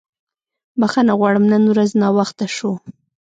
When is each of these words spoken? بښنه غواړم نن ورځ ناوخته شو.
بښنه 0.79 1.13
غواړم 1.19 1.45
نن 1.53 1.63
ورځ 1.71 1.89
ناوخته 2.01 2.45
شو. 2.55 2.71